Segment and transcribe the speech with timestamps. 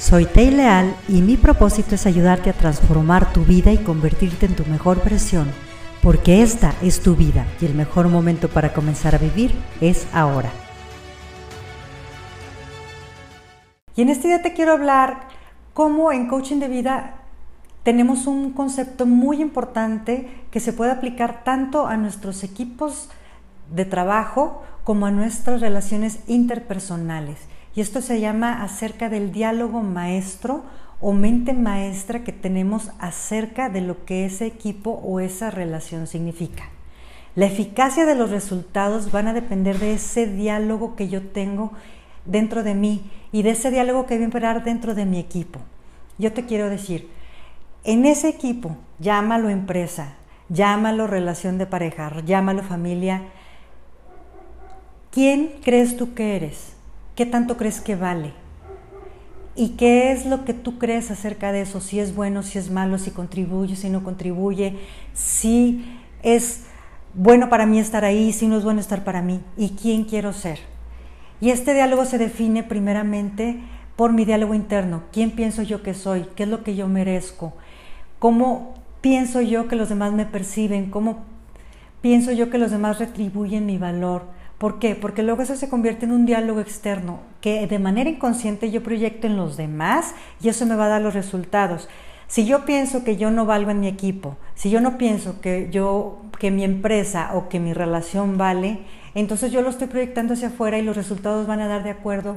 [0.00, 4.56] Soy Tei Leal y mi propósito es ayudarte a transformar tu vida y convertirte en
[4.56, 5.52] tu mejor versión,
[6.02, 9.52] porque esta es tu vida y el mejor momento para comenzar a vivir
[9.82, 10.50] es ahora.
[13.94, 15.28] Y en este día te quiero hablar
[15.74, 17.16] cómo en coaching de vida
[17.82, 23.10] tenemos un concepto muy importante que se puede aplicar tanto a nuestros equipos
[23.70, 27.36] de trabajo como a nuestras relaciones interpersonales.
[27.74, 30.64] Y esto se llama acerca del diálogo maestro
[31.00, 36.64] o mente maestra que tenemos acerca de lo que ese equipo o esa relación significa.
[37.36, 41.72] La eficacia de los resultados van a depender de ese diálogo que yo tengo
[42.24, 45.60] dentro de mí y de ese diálogo que voy a imperar dentro de mi equipo.
[46.18, 47.08] Yo te quiero decir,
[47.84, 50.14] en ese equipo, llámalo empresa,
[50.48, 53.22] llámalo relación de pareja, llámalo familia,
[55.10, 56.74] ¿quién crees tú que eres?
[57.14, 58.32] ¿Qué tanto crees que vale?
[59.56, 61.80] ¿Y qué es lo que tú crees acerca de eso?
[61.80, 64.78] Si es bueno, si es malo, si contribuye, si no contribuye,
[65.12, 65.84] si
[66.22, 66.64] es
[67.14, 70.32] bueno para mí estar ahí, si no es bueno estar para mí, y quién quiero
[70.32, 70.60] ser.
[71.40, 73.60] Y este diálogo se define primeramente
[73.96, 75.02] por mi diálogo interno.
[75.12, 76.26] ¿Quién pienso yo que soy?
[76.36, 77.54] ¿Qué es lo que yo merezco?
[78.18, 80.90] ¿Cómo pienso yo que los demás me perciben?
[80.90, 81.24] ¿Cómo
[82.00, 84.24] pienso yo que los demás retribuyen mi valor?
[84.60, 84.94] ¿Por qué?
[84.94, 89.26] Porque luego eso se convierte en un diálogo externo que de manera inconsciente yo proyecto
[89.26, 91.88] en los demás y eso me va a dar los resultados.
[92.26, 95.70] Si yo pienso que yo no valgo en mi equipo, si yo no pienso que
[95.70, 98.80] yo que mi empresa o que mi relación vale,
[99.14, 102.36] entonces yo lo estoy proyectando hacia afuera y los resultados van a dar de acuerdo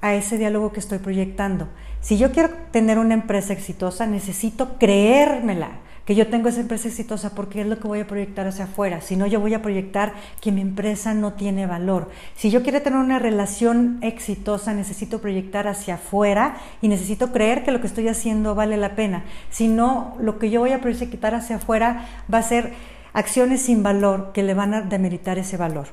[0.00, 1.68] a ese diálogo que estoy proyectando.
[2.00, 5.72] Si yo quiero tener una empresa exitosa, necesito creérmela,
[6.04, 9.00] que yo tengo esa empresa exitosa porque es lo que voy a proyectar hacia afuera.
[9.00, 12.10] Si no, yo voy a proyectar que mi empresa no tiene valor.
[12.34, 17.70] Si yo quiero tener una relación exitosa, necesito proyectar hacia afuera y necesito creer que
[17.70, 19.24] lo que estoy haciendo vale la pena.
[19.50, 22.72] Si no, lo que yo voy a proyectar hacia afuera va a ser
[23.12, 25.88] acciones sin valor que le van a demeritar ese valor.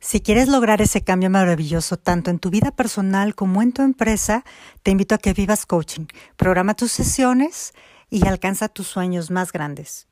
[0.00, 4.44] Si quieres lograr ese cambio maravilloso tanto en tu vida personal como en tu empresa,
[4.82, 6.04] te invito a que vivas coaching.
[6.36, 7.72] Programa tus sesiones
[8.10, 10.06] y alcanza tus sueños más grandes.